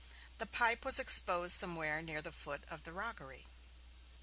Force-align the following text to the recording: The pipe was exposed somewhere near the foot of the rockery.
The 0.39 0.47
pipe 0.47 0.83
was 0.83 0.97
exposed 0.97 1.55
somewhere 1.55 2.01
near 2.01 2.23
the 2.23 2.31
foot 2.31 2.63
of 2.71 2.85
the 2.85 2.91
rockery. 2.91 3.45